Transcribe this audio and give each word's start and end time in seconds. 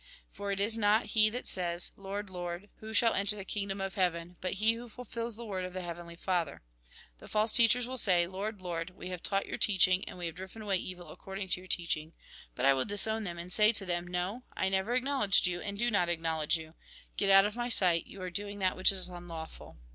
For 0.31 0.51
it 0.51 0.59
is 0.59 0.79
not 0.79 1.05
he 1.13 1.29
that 1.29 1.45
says: 1.45 1.91
Lord, 1.95 2.27
Lord! 2.31 2.71
who 2.79 2.91
shall 2.91 3.13
enter 3.13 3.35
the 3.35 3.45
kingdom 3.45 3.79
of 3.79 3.93
heaven, 3.93 4.35
but 4.41 4.53
he 4.53 4.73
who 4.73 4.89
fulfils 4.89 5.35
the 5.35 5.45
word 5.45 5.63
of 5.63 5.73
the 5.73 5.83
Heavenly 5.83 6.15
Father. 6.15 6.63
The 7.19 7.27
false 7.27 7.53
teachers 7.53 7.87
will 7.87 7.99
say:" 7.99 8.25
Lord, 8.27 8.61
Lord! 8.61 8.89
we 8.97 9.09
have 9.09 9.21
taught 9.21 9.45
your 9.45 9.59
teach 9.59 9.87
ing, 9.87 10.03
and 10.09 10.17
we 10.17 10.25
have 10.25 10.33
driven 10.33 10.63
away 10.63 10.77
evil 10.77 11.09
according 11.11 11.49
to 11.49 11.61
your 11.61 11.67
teaching." 11.67 12.13
But 12.55 12.65
I 12.65 12.73
will 12.73 12.85
disown 12.85 13.25
them, 13.25 13.37
and 13.37 13.53
say 13.53 13.71
to 13.73 13.85
them: 13.85 14.07
No, 14.07 14.41
I 14.57 14.69
never 14.69 14.95
acknowledged 14.95 15.45
you, 15.45 15.61
and 15.61 15.77
do 15.77 15.91
not 15.91 16.09
acknowledge 16.09 16.57
you. 16.57 16.73
Go 17.15 17.31
out 17.31 17.45
of 17.45 17.55
my 17.55 17.69
sight, 17.69 18.07
you 18.07 18.23
are 18.23 18.31
doing 18.31 18.57
that 18.57 18.75
which 18.75 18.91
is 18.91 19.07
unlawful. 19.07 19.77